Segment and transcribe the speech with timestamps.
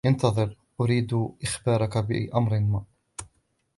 [0.05, 1.13] انتظر، أريد
[1.43, 2.83] إخبارك بأمر ما.